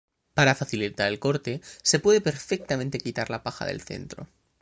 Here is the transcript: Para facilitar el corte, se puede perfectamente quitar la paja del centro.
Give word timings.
Para 0.33 0.55
facilitar 0.55 1.07
el 1.09 1.19
corte, 1.19 1.61
se 1.83 1.99
puede 1.99 2.21
perfectamente 2.21 2.97
quitar 2.97 3.29
la 3.29 3.43
paja 3.43 3.65
del 3.67 3.81
centro. 3.81 4.25